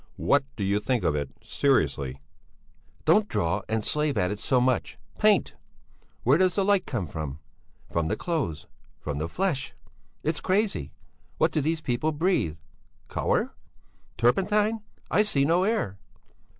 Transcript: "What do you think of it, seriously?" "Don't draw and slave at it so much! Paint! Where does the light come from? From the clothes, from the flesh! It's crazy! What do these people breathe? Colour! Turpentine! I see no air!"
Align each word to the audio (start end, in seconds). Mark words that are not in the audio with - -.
"What 0.17 0.43
do 0.55 0.63
you 0.63 0.79
think 0.79 1.03
of 1.03 1.13
it, 1.15 1.29
seriously?" 1.43 2.19
"Don't 3.05 3.27
draw 3.27 3.61
and 3.69 3.85
slave 3.85 4.17
at 4.17 4.31
it 4.31 4.39
so 4.39 4.59
much! 4.59 4.97
Paint! 5.19 5.53
Where 6.23 6.39
does 6.39 6.55
the 6.55 6.65
light 6.65 6.87
come 6.87 7.05
from? 7.05 7.37
From 7.91 8.07
the 8.07 8.15
clothes, 8.17 8.65
from 8.99 9.19
the 9.19 9.29
flesh! 9.29 9.75
It's 10.23 10.41
crazy! 10.41 10.91
What 11.37 11.51
do 11.51 11.61
these 11.61 11.81
people 11.81 12.11
breathe? 12.13 12.57
Colour! 13.09 13.53
Turpentine! 14.17 14.81
I 15.11 15.21
see 15.21 15.45
no 15.45 15.65
air!" 15.65 15.99